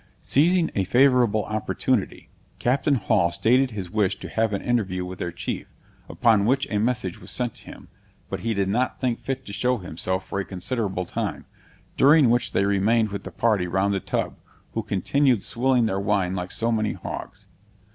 [0.19, 5.31] Seizing a favorable opportunity, Captain Hall stated his wish to have an interview with their
[5.31, 5.67] chief,
[6.09, 7.87] upon which a message was sent to him;
[8.27, 11.45] but he did not think fit to show himself for a considerable time,
[11.97, 14.37] during which they remained with the party round the tub,
[14.73, 17.45] who continued swilling their wine like so many hogs.